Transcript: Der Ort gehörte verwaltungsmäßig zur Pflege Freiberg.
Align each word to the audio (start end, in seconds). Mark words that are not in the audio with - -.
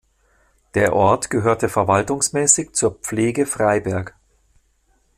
Der 0.73 0.95
Ort 0.95 1.29
gehörte 1.29 1.69
verwaltungsmäßig 1.69 2.73
zur 2.73 2.89
Pflege 2.95 3.45
Freiberg. 3.45 4.15